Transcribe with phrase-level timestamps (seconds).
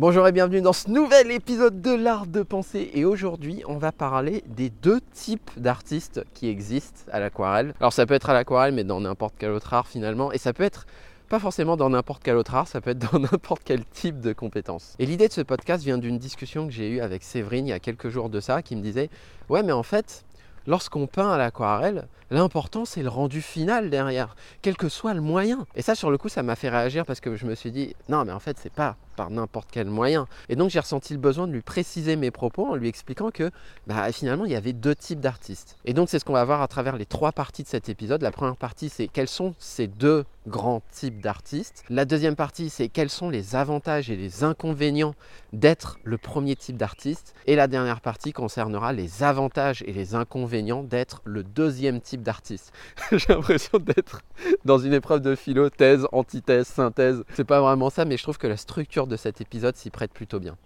[0.00, 3.90] Bonjour et bienvenue dans ce nouvel épisode de l'art de penser et aujourd'hui on va
[3.90, 7.74] parler des deux types d'artistes qui existent à l'aquarelle.
[7.80, 10.52] Alors ça peut être à l'aquarelle mais dans n'importe quel autre art finalement et ça
[10.52, 10.86] peut être
[11.28, 14.32] pas forcément dans n'importe quel autre art, ça peut être dans n'importe quel type de
[14.32, 14.94] compétence.
[15.00, 17.72] Et l'idée de ce podcast vient d'une discussion que j'ai eue avec Séverine il y
[17.72, 19.10] a quelques jours de ça qui me disait
[19.48, 20.24] "Ouais mais en fait,
[20.68, 25.66] lorsqu'on peint à l'aquarelle, l'important c'est le rendu final derrière, quel que soit le moyen.
[25.74, 27.96] Et ça sur le coup ça m'a fait réagir parce que je me suis dit
[28.08, 30.28] non mais en fait c'est pas par n'importe quel moyen.
[30.48, 33.50] Et donc j'ai ressenti le besoin de lui préciser mes propos en lui expliquant que
[33.88, 35.76] bah, finalement il y avait deux types d'artistes.
[35.84, 38.22] Et donc c'est ce qu'on va voir à travers les trois parties de cet épisode.
[38.22, 41.82] La première partie c'est quels sont ces deux grands types d'artistes.
[41.90, 45.16] La deuxième partie c'est quels sont les avantages et les inconvénients
[45.52, 47.34] d'être le premier type d'artiste.
[47.46, 52.72] Et la dernière partie concernera les avantages et les inconvénients d'être le deuxième type d'artiste.
[53.12, 54.22] j'ai l'impression d'être
[54.64, 57.22] dans une épreuve de philo, thèse, antithèse, synthèse.
[57.34, 60.12] C'est pas vraiment ça, mais je trouve que la structure de cet épisode s'y prête
[60.12, 60.56] plutôt bien.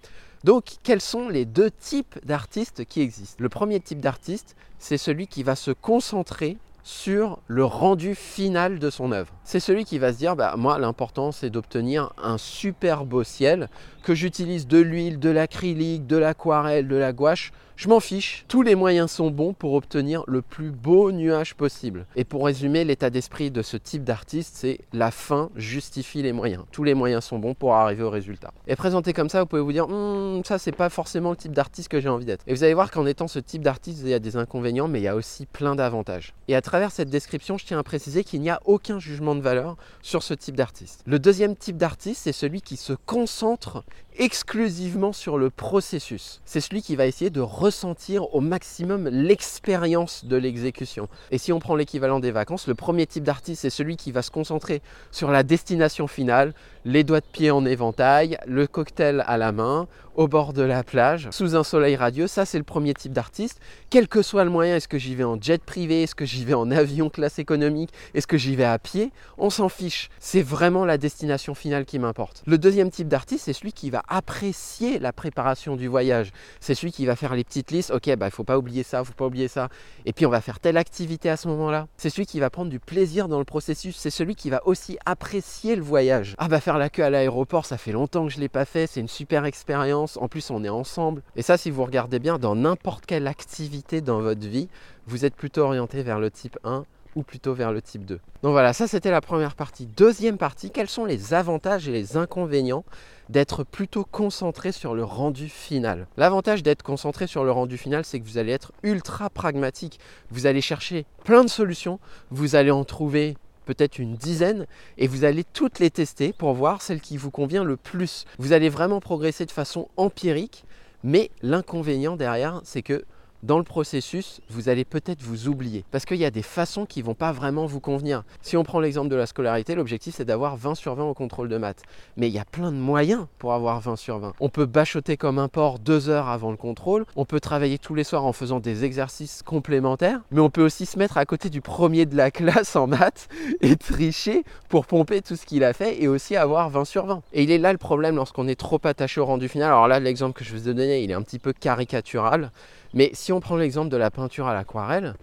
[0.45, 3.37] Donc, quels sont les deux types d'artistes qui existent?
[3.41, 8.91] Le premier type d'artiste, c'est celui qui va se concentrer sur le rendu final de
[8.91, 9.33] son œuvre.
[9.45, 13.69] C'est celui qui va se dire, bah, moi l'important c'est d'obtenir un super beau ciel,
[14.03, 18.45] que j'utilise de l'huile, de l'acrylique, de l'aquarelle, de la gouache, je m'en fiche.
[18.47, 22.07] Tous les moyens sont bons pour obtenir le plus beau nuage possible.
[22.15, 26.65] Et pour résumer, l'état d'esprit de ce type d'artiste, c'est la fin justifie les moyens.
[26.71, 28.53] Tous les moyens sont bons pour arriver au résultat.
[28.69, 31.53] Et présenté comme ça, vous pouvez vous dire, hm, ça c'est pas forcément le type
[31.53, 32.45] d'artiste que j'ai envie d'être.
[32.47, 35.01] Et vous allez voir qu'en étant ce type d'artiste, il y a des inconvénients, mais
[35.01, 36.35] il y a aussi plein d'avantages.
[36.47, 39.77] Et travers cette description, je tiens à préciser qu'il n'y a aucun jugement de valeur
[40.01, 41.03] sur ce type d'artiste.
[41.05, 43.85] Le deuxième type d'artiste, c'est celui qui se concentre
[44.19, 46.41] exclusivement sur le processus.
[46.45, 51.09] C'est celui qui va essayer de ressentir au maximum l'expérience de l'exécution.
[51.31, 54.23] Et si on prend l'équivalent des vacances, le premier type d'artiste, c'est celui qui va
[54.23, 56.55] se concentrer sur la destination finale,
[56.85, 60.83] les doigts de pied en éventail, le cocktail à la main, au bord de la
[60.83, 62.27] plage, sous un soleil radieux.
[62.27, 63.61] Ça, c'est le premier type d'artiste.
[63.89, 66.45] Quel que soit le moyen, est-ce que j'y vais en jet privé, est-ce que j'y
[66.45, 70.11] vais en avion classe économique, est-ce que j'y vais à pied, on s'en fiche.
[70.19, 72.43] C'est vraiment la destination finale qui m'importe.
[72.47, 76.31] Le deuxième type d'artiste, c'est celui qui va apprécier la préparation du voyage.
[76.61, 77.91] C'est celui qui va faire les petites listes.
[77.91, 79.69] Ok, bah faut pas oublier ça, il faut pas oublier ça.
[80.05, 81.89] Et puis on va faire telle activité à ce moment-là.
[81.97, 83.97] C'est celui qui va prendre du plaisir dans le processus.
[83.97, 86.35] C'est celui qui va aussi apprécier le voyage.
[86.39, 88.87] Ah bah faire la queue à l'aéroport, ça fait longtemps que je l'ai pas fait.
[88.87, 90.17] C'est une super expérience.
[90.17, 91.23] En plus, on est ensemble.
[91.37, 94.69] Et ça, si vous regardez bien, dans n'importe quelle activité dans votre vie,
[95.07, 96.85] vous êtes plutôt orienté vers le type 1
[97.15, 98.21] ou plutôt vers le type 2.
[98.43, 99.87] Donc voilà, ça c'était la première partie.
[99.87, 102.85] Deuxième partie, quels sont les avantages et les inconvénients
[103.29, 106.07] d'être plutôt concentré sur le rendu final?
[106.17, 110.01] L'avantage d'être concentré sur le rendu final, c'est que vous allez être ultra pragmatique.
[110.31, 112.01] Vous allez chercher plein de solutions,
[112.31, 114.67] vous allez en trouver peut-être une dizaine,
[114.99, 118.25] et vous allez toutes les tester pour voir celle qui vous convient le plus.
[118.39, 120.65] Vous allez vraiment progresser de façon empirique,
[121.05, 123.05] mais l'inconvénient derrière, c'est que
[123.43, 125.85] dans le processus, vous allez peut-être vous oublier.
[125.91, 128.23] Parce qu'il y a des façons qui ne vont pas vraiment vous convenir.
[128.41, 131.49] Si on prend l'exemple de la scolarité, l'objectif c'est d'avoir 20 sur 20 au contrôle
[131.49, 131.83] de maths.
[132.17, 134.35] Mais il y a plein de moyens pour avoir 20 sur 20.
[134.39, 137.05] On peut bachoter comme un porc deux heures avant le contrôle.
[137.17, 140.21] On peut travailler tous les soirs en faisant des exercices complémentaires.
[140.31, 143.29] Mais on peut aussi se mettre à côté du premier de la classe en maths
[143.61, 147.23] et tricher pour pomper tout ce qu'il a fait et aussi avoir 20 sur 20.
[147.33, 149.69] Et il est là le problème lorsqu'on est trop attaché au rendu final.
[149.69, 152.53] Alors là, l'exemple que je vous ai donné, il est un petit peu caricatural.
[152.95, 155.15] Mais si on prend l'exemple de la peinture à l'aquarelle,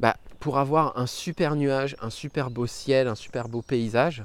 [0.00, 4.22] bah, pour avoir un super nuage, un super beau ciel, un super beau paysage,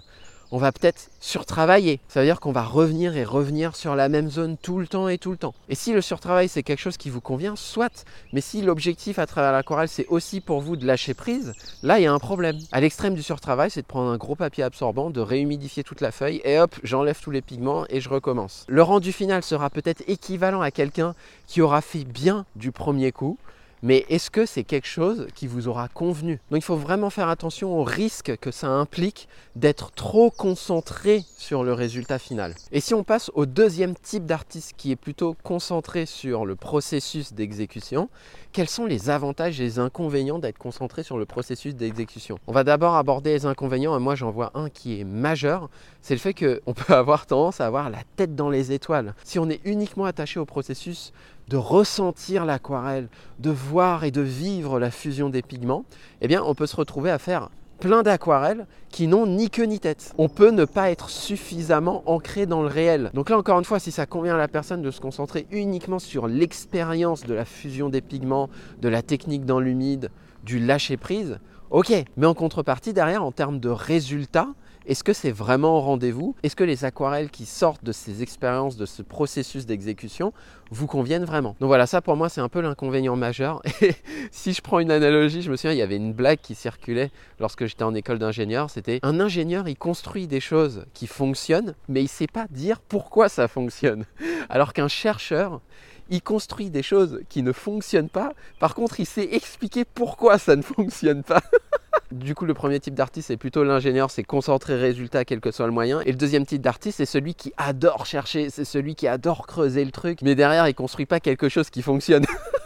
[0.54, 2.00] on va peut-être surtravailler.
[2.08, 5.08] Ça veut dire qu'on va revenir et revenir sur la même zone tout le temps
[5.08, 5.56] et tout le temps.
[5.68, 8.06] Et si le surtravail c'est quelque chose qui vous convient, soit.
[8.34, 12.04] Mais si l'objectif à travers l'aquarelle c'est aussi pour vous de lâcher prise, là il
[12.04, 12.60] y a un problème.
[12.72, 16.12] À l'extrême du surtravail, c'est de prendre un gros papier absorbant, de réhumidifier toute la
[16.12, 18.66] feuille et hop, j'enlève tous les pigments et je recommence.
[18.70, 21.16] Le rendu final sera peut-être équivalent à quelqu'un
[21.48, 23.40] qui aura fait bien du premier coup,
[23.84, 26.40] mais est-ce que c'est quelque chose qui vous aura convenu?
[26.50, 31.64] Donc il faut vraiment faire attention au risque que ça implique d'être trop concentré sur
[31.64, 32.56] le résultat final.
[32.72, 37.34] Et si on passe au deuxième type d'artiste qui est plutôt concentré sur le processus
[37.34, 38.10] d'exécution,
[38.54, 42.40] quels sont les avantages et les inconvénients d'être concentré sur le processus d'exécution?
[42.48, 45.70] On va d'abord aborder les inconvénients, et moi j'en vois un qui est majeur,
[46.02, 49.14] c'est le fait qu'on peut avoir tendance à avoir la tête dans les étoiles.
[49.26, 51.12] Si on est uniquement attaché au processus
[51.48, 53.10] de ressentir l'aquarelle,
[53.40, 55.86] de voir et de vivre la fusion des pigments,
[56.22, 57.50] eh bien on peut se retrouver à faire
[57.80, 60.14] plein d'aquarelles qui n'ont ni queue ni tête.
[60.18, 63.12] On peut ne pas être suffisamment ancré dans le réel.
[63.14, 66.00] Donc là encore une fois, si ça convient à la personne de se concentrer uniquement
[66.00, 68.50] sur l'expérience de la fusion des pigments,
[68.82, 70.12] de la technique dans l'humide,
[70.46, 71.40] du lâcher prise,
[71.72, 71.92] ok.
[72.16, 74.50] Mais en contrepartie, derrière, en termes de résultats,
[74.86, 76.36] est-ce que c'est vraiment au rendez-vous?
[76.44, 80.34] Est-ce que les aquarelles qui sortent de ces expériences, de ce processus d'exécution,
[80.72, 81.56] vous conviennent vraiment?
[81.60, 83.62] Donc voilà, ça pour moi c'est un peu l'inconvénient majeur.
[83.82, 83.96] Et
[84.32, 87.12] si je prends une analogie, je me souviens, il y avait une blague qui circulait
[87.40, 92.02] lorsque j'étais en école d'ingénieur, c'était un ingénieur, il construit des choses qui fonctionnent, mais
[92.02, 94.06] il ne sait pas dire pourquoi ça fonctionne.
[94.50, 95.62] Alors qu'un chercheur,
[96.10, 100.56] il construit des choses qui ne fonctionnent pas, par contre il sait expliquer pourquoi ça
[100.56, 101.42] ne fonctionne pas.
[102.14, 105.66] Du coup, le premier type d'artiste, c'est plutôt l'ingénieur, c'est concentrer résultat, quel que soit
[105.66, 106.00] le moyen.
[106.02, 109.84] Et le deuxième type d'artiste, c'est celui qui adore chercher, c'est celui qui adore creuser
[109.84, 112.24] le truc, mais derrière, il construit pas quelque chose qui fonctionne.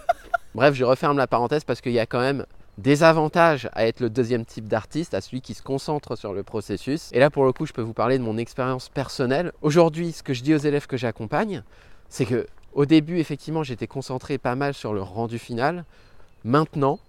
[0.56, 2.46] Bref, je referme la parenthèse parce qu'il y a quand même
[2.78, 6.44] des avantages à être le deuxième type d'artiste, à celui qui se concentre sur le
[6.44, 7.10] processus.
[7.14, 9.54] Et là, pour le coup, je peux vous parler de mon expérience personnelle.
[9.62, 11.64] Aujourd'hui, ce que je dis aux élèves que j'accompagne,
[12.10, 15.86] c'est que au début, effectivement, j'étais concentré pas mal sur le rendu final.
[16.44, 17.00] Maintenant,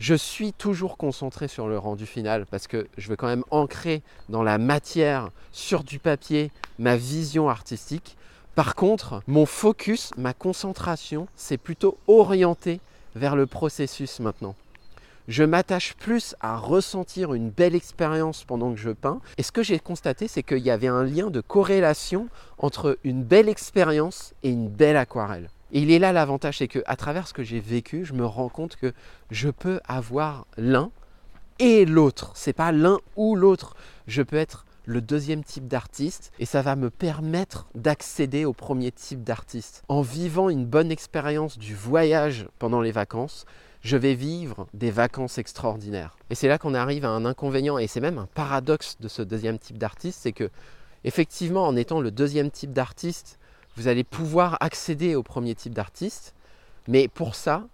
[0.00, 4.02] je suis toujours concentré sur le rendu final parce que je veux quand même ancrer
[4.28, 8.16] dans la matière, sur du papier, ma vision artistique.
[8.54, 12.80] Par contre, mon focus, ma concentration, c'est plutôt orienté
[13.14, 14.56] vers le processus maintenant
[15.28, 19.20] je m'attache plus à ressentir une belle expérience pendant que je peins.
[19.38, 23.22] Et ce que j'ai constaté, c'est qu'il y avait un lien de corrélation entre une
[23.22, 25.48] belle expérience et une belle aquarelle.
[25.72, 28.48] Et il est là l'avantage, c'est qu'à travers ce que j'ai vécu, je me rends
[28.48, 28.92] compte que
[29.30, 30.90] je peux avoir l'un
[31.58, 32.32] et l'autre.
[32.34, 33.76] C'est pas l'un ou l'autre.
[34.06, 38.90] Je peux être le deuxième type d'artiste et ça va me permettre d'accéder au premier
[38.90, 39.84] type d'artiste.
[39.88, 43.46] En vivant une bonne expérience du voyage pendant les vacances,
[43.82, 46.16] je vais vivre des vacances extraordinaires.
[46.28, 49.22] Et c'est là qu'on arrive à un inconvénient, et c'est même un paradoxe de ce
[49.22, 50.50] deuxième type d'artiste, c'est que
[51.04, 53.38] effectivement, en étant le deuxième type d'artiste,
[53.76, 56.34] vous allez pouvoir accéder au premier type d'artiste,
[56.88, 57.66] mais pour ça,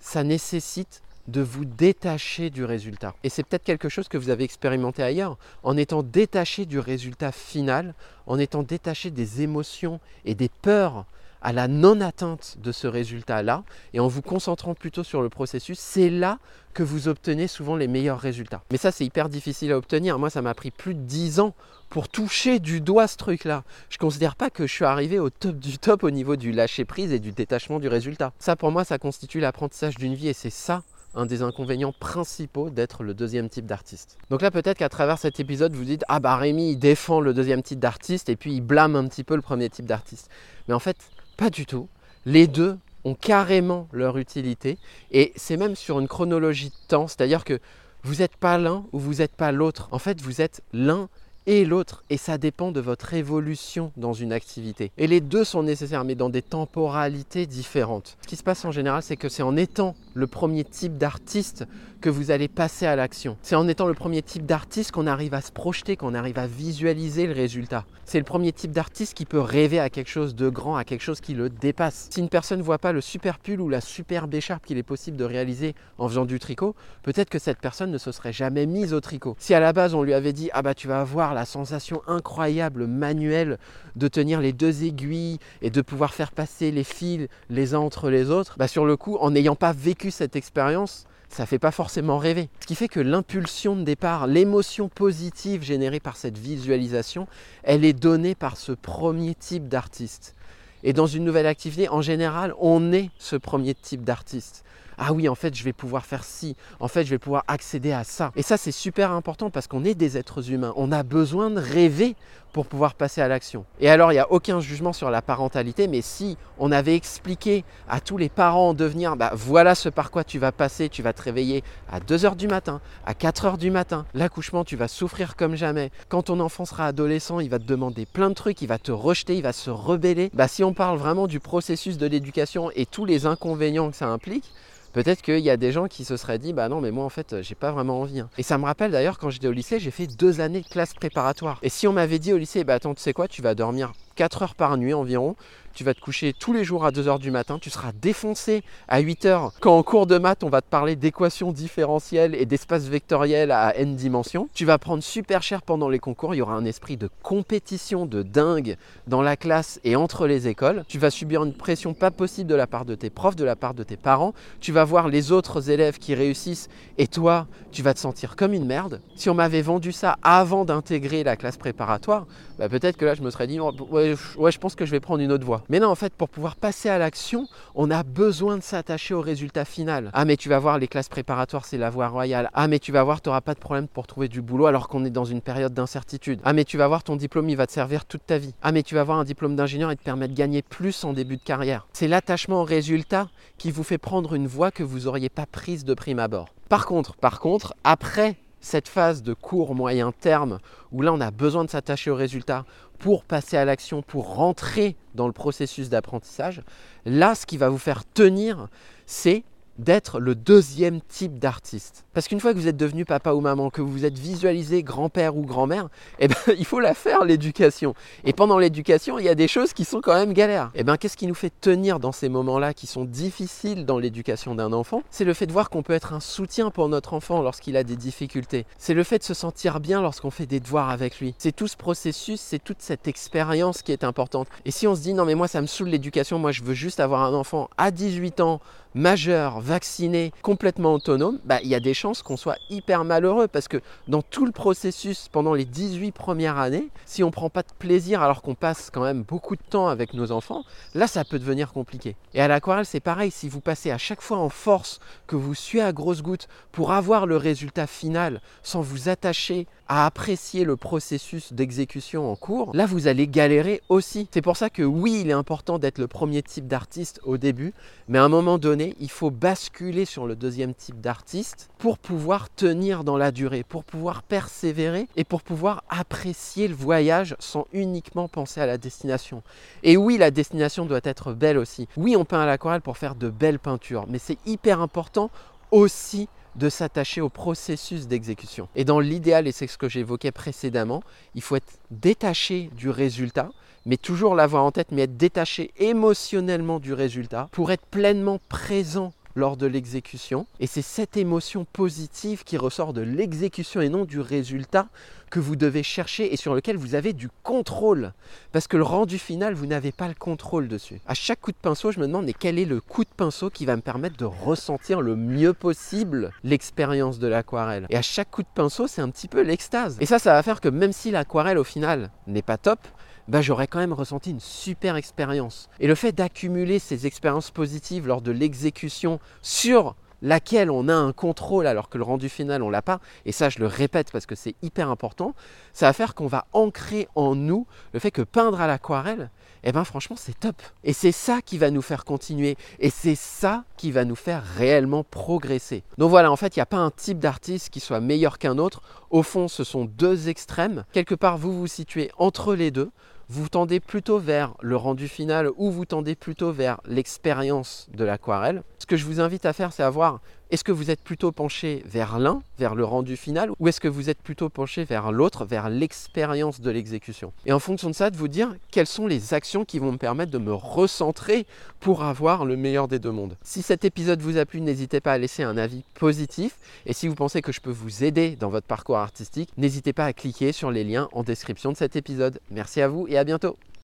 [0.00, 3.14] ça nécessite de vous détacher du résultat.
[3.22, 7.32] Et c'est peut-être quelque chose que vous avez expérimenté ailleurs, en étant détaché du résultat
[7.32, 7.94] final,
[8.26, 11.04] en étant détaché des émotions et des peurs
[11.42, 16.10] à la non-atteinte de ce résultat-là et en vous concentrant plutôt sur le processus, c'est
[16.10, 16.38] là
[16.74, 18.62] que vous obtenez souvent les meilleurs résultats.
[18.70, 20.18] Mais ça, c'est hyper difficile à obtenir.
[20.18, 21.54] Moi, ça m'a pris plus de 10 ans
[21.88, 23.64] pour toucher du doigt ce truc-là.
[23.88, 26.52] Je ne considère pas que je suis arrivé au top du top au niveau du
[26.52, 28.32] lâcher-prise et du détachement du résultat.
[28.38, 30.82] Ça, pour moi, ça constitue l'apprentissage d'une vie et c'est ça
[31.14, 34.18] un des inconvénients principaux d'être le deuxième type d'artiste.
[34.30, 37.34] Donc là, peut-être qu'à travers cet épisode, vous dites Ah bah Rémi, il défend le
[37.34, 40.30] deuxième type d'artiste et puis il blâme un petit peu le premier type d'artiste.
[40.68, 40.96] Mais en fait,
[41.38, 41.88] pas du tout.
[42.26, 44.76] Les deux ont carrément leur utilité
[45.12, 47.58] et c'est même sur une chronologie de temps, c'est-à-dire que
[48.02, 49.88] vous n'êtes pas l'un ou vous n'êtes pas l'autre.
[49.92, 51.08] En fait, vous êtes l'un
[51.46, 52.04] et l'autre.
[52.10, 54.92] Et ça dépend de votre évolution dans une activité.
[54.98, 58.18] Et les deux sont nécessaires, mais dans des temporalités différentes.
[58.22, 61.64] Ce qui se passe en général, c'est que c'est en étant le premier type d'artiste
[62.00, 63.36] que vous allez passer à l'action.
[63.42, 66.46] C'est en étant le premier type d'artiste qu'on arrive à se projeter, qu'on arrive à
[66.46, 67.84] visualiser le résultat.
[68.04, 71.02] C'est le premier type d'artiste qui peut rêver à quelque chose de grand, à quelque
[71.02, 72.08] chose qui le dépasse.
[72.10, 74.82] Si une personne ne voit pas le super pull ou la superbe écharpe qu'il est
[74.82, 78.66] possible de réaliser en faisant du tricot, peut-être que cette personne ne se serait jamais
[78.66, 79.36] mise au tricot.
[79.38, 82.02] Si à la base on lui avait dit ah bah tu vas avoir la sensation
[82.06, 83.58] incroyable manuelle
[83.96, 88.10] de tenir les deux aiguilles et de pouvoir faire passer les fils les uns entre
[88.10, 91.58] les autres, bah sur le coup en n'ayant pas vécu cette expérience, ça ne fait
[91.58, 92.48] pas forcément rêver.
[92.60, 97.26] Ce qui fait que l'impulsion de départ, l'émotion positive générée par cette visualisation,
[97.62, 100.34] elle est donnée par ce premier type d'artiste.
[100.82, 104.64] Et dans une nouvelle activité, en général, on est ce premier type d'artiste
[104.98, 107.92] ah oui, en fait, je vais pouvoir faire ci, en fait, je vais pouvoir accéder
[107.92, 108.32] à ça.
[108.36, 110.72] Et ça, c'est super important parce qu'on est des êtres humains.
[110.76, 112.16] On a besoin de rêver
[112.52, 113.64] pour pouvoir passer à l'action.
[113.78, 117.64] Et alors, il n'y a aucun jugement sur la parentalité, mais si on avait expliqué
[117.88, 121.02] à tous les parents en devenir, bah, voilà ce par quoi tu vas passer, tu
[121.02, 125.36] vas te réveiller à 2h du matin, à 4h du matin, l'accouchement, tu vas souffrir
[125.36, 125.90] comme jamais.
[126.08, 128.92] Quand ton enfant sera adolescent, il va te demander plein de trucs, il va te
[128.92, 130.30] rejeter, il va se rebeller.
[130.32, 134.08] Bah, si on parle vraiment du processus de l'éducation et tous les inconvénients que ça
[134.08, 134.50] implique,
[134.92, 137.08] Peut-être qu'il y a des gens qui se seraient dit bah non mais moi en
[137.08, 138.20] fait j'ai pas vraiment envie.
[138.20, 138.30] Hein.
[138.38, 140.94] Et ça me rappelle d'ailleurs quand j'étais au lycée j'ai fait deux années de classe
[140.94, 141.58] préparatoire.
[141.62, 143.92] Et si on m'avait dit au lycée bah attends tu sais quoi tu vas dormir
[144.18, 145.36] 4 heures par nuit environ.
[145.74, 147.60] Tu vas te coucher tous les jours à 2 heures du matin.
[147.60, 149.52] Tu seras défoncé à 8 heures.
[149.60, 153.76] Quand en cours de maths, on va te parler d'équations différentielles et d'espace vectoriel à
[153.76, 154.48] n dimensions.
[154.54, 156.34] Tu vas prendre super cher pendant les concours.
[156.34, 160.48] Il y aura un esprit de compétition de dingue dans la classe et entre les
[160.48, 160.84] écoles.
[160.88, 163.54] Tu vas subir une pression pas possible de la part de tes profs, de la
[163.54, 164.34] part de tes parents.
[164.58, 168.52] Tu vas voir les autres élèves qui réussissent et toi, tu vas te sentir comme
[168.52, 169.00] une merde.
[169.14, 172.26] Si on m'avait vendu ça avant d'intégrer la classe préparatoire,
[172.58, 175.00] bah peut-être que là je me serais dit ouais, ouais, je pense que je vais
[175.00, 175.62] prendre une autre voie.
[175.68, 179.20] Mais non, en fait, pour pouvoir passer à l'action, on a besoin de s'attacher au
[179.20, 180.10] résultat final.
[180.12, 182.50] Ah, mais tu vas voir, les classes préparatoires, c'est la voie royale.
[182.54, 184.88] Ah, mais tu vas voir, tu n'auras pas de problème pour trouver du boulot alors
[184.88, 186.40] qu'on est dans une période d'incertitude.
[186.44, 188.54] Ah, mais tu vas voir, ton diplôme, il va te servir toute ta vie.
[188.62, 191.12] Ah, mais tu vas voir, un diplôme d'ingénieur, il te permet de gagner plus en
[191.12, 191.86] début de carrière.
[191.92, 195.84] C'est l'attachement au résultat qui vous fait prendre une voie que vous n'auriez pas prise
[195.84, 196.48] de prime abord.
[196.68, 200.58] Par contre, par contre, après cette phase de court moyen terme
[200.92, 202.64] où là on a besoin de s'attacher au résultat
[202.98, 206.62] pour passer à l'action, pour rentrer dans le processus d'apprentissage,
[207.04, 208.68] là ce qui va vous faire tenir,
[209.06, 209.44] c'est
[209.78, 212.04] d'être le deuxième type d'artiste.
[212.12, 215.36] Parce qu'une fois que vous êtes devenu papa ou maman, que vous êtes visualisé grand-père
[215.36, 217.94] ou grand-mère, eh ben, il faut la faire l'éducation.
[218.24, 220.70] Et pendant l'éducation, il y a des choses qui sont quand même galères.
[220.74, 224.54] Eh bien qu'est-ce qui nous fait tenir dans ces moments-là qui sont difficiles dans l'éducation
[224.54, 225.02] d'un enfant?
[225.10, 227.84] C'est le fait de voir qu'on peut être un soutien pour notre enfant lorsqu'il a
[227.84, 228.66] des difficultés.
[228.78, 231.34] C'est le fait de se sentir bien lorsqu'on fait des devoirs avec lui.
[231.38, 234.48] C'est tout ce processus, c'est toute cette expérience qui est importante.
[234.64, 236.74] Et si on se dit non mais moi ça me saoule l'éducation, moi je veux
[236.74, 238.60] juste avoir un enfant à 18 ans,
[238.94, 243.68] majeur, vacciné, complètement autonome, bah, il y a des chances qu'on soit hyper malheureux parce
[243.68, 247.62] que dans tout le processus, pendant les 18 premières années, si on ne prend pas
[247.62, 250.64] de plaisir alors qu'on passe quand même beaucoup de temps avec nos enfants,
[250.94, 252.16] là ça peut devenir compliqué.
[252.34, 255.54] Et à l'aquarelle c'est pareil, si vous passez à chaque fois en force, que vous
[255.54, 260.76] suivez à grosses gouttes pour avoir le résultat final sans vous attacher à apprécier le
[260.76, 264.28] processus d'exécution en cours, là vous allez galérer aussi.
[264.30, 267.72] C'est pour ça que oui, il est important d'être le premier type d'artiste au début,
[268.06, 272.50] mais à un moment donné, il faut basculer sur le deuxième type d'artiste pour pouvoir
[272.54, 278.28] tenir dans la durée, pour pouvoir persévérer et pour pouvoir apprécier le voyage sans uniquement
[278.28, 279.42] penser à la destination.
[279.82, 281.88] Et oui, la destination doit être belle aussi.
[281.96, 285.30] Oui, on peint à l'aquarelle pour faire de belles peintures, mais c'est hyper important
[285.70, 286.28] aussi
[286.58, 288.68] de s'attacher au processus d'exécution.
[288.74, 291.02] Et dans l'idéal, et c'est ce que j'évoquais précédemment,
[291.34, 293.50] il faut être détaché du résultat,
[293.86, 299.12] mais toujours l'avoir en tête, mais être détaché émotionnellement du résultat pour être pleinement présent
[299.38, 300.46] lors de l'exécution.
[300.60, 304.88] Et c'est cette émotion positive qui ressort de l'exécution et non du résultat
[305.30, 308.12] que vous devez chercher et sur lequel vous avez du contrôle.
[308.52, 311.00] Parce que le rendu final, vous n'avez pas le contrôle dessus.
[311.06, 313.50] À chaque coup de pinceau, je me demande mais quel est le coup de pinceau
[313.50, 317.86] qui va me permettre de ressentir le mieux possible l'expérience de l'aquarelle?
[317.90, 319.96] Et à chaque coup de pinceau, c'est un petit peu l'extase.
[320.00, 322.80] Et ça, ça va faire que même si l'aquarelle au final n'est pas top,
[323.28, 325.68] bah, j'aurais quand même ressenti une super expérience.
[325.80, 331.12] Et le fait d'accumuler ces expériences positives lors de l'exécution sur laquelle on a un
[331.12, 334.26] contrôle alors que le rendu final on l'a pas, et ça je le répète parce
[334.26, 335.34] que c'est hyper important,
[335.72, 339.30] ça va faire qu'on va ancrer en nous le fait que peindre à l'aquarelle,
[339.62, 340.56] eh ben franchement c'est top.
[340.82, 344.42] Et c'est ça qui va nous faire continuer, et c'est ça qui va nous faire
[344.42, 345.84] réellement progresser.
[345.98, 348.58] Donc voilà, en fait il n'y a pas un type d'artiste qui soit meilleur qu'un
[348.58, 352.90] autre, au fond ce sont deux extrêmes, quelque part vous vous situez entre les deux,
[353.28, 358.62] vous tendez plutôt vers le rendu final ou vous tendez plutôt vers l'expérience de l'aquarelle.
[358.78, 360.20] Ce que je vous invite à faire, c'est à voir
[360.50, 363.88] est-ce que vous êtes plutôt penché vers l'un, vers le rendu final, ou est-ce que
[363.88, 367.32] vous êtes plutôt penché vers l'autre, vers l'expérience de l'exécution?
[367.44, 369.98] Et en fonction de ça, de vous dire quelles sont les actions qui vont me
[369.98, 371.46] permettre de me recentrer
[371.80, 373.36] pour avoir le meilleur des deux mondes.
[373.42, 376.56] Si cet épisode vous a plu, n'hésitez pas à laisser un avis positif.
[376.86, 380.06] Et si vous pensez que je peux vous aider dans votre parcours artistique, n'hésitez pas
[380.06, 382.40] à cliquer sur les liens en description de cet épisode.
[382.50, 383.56] Merci à vous et à bientôt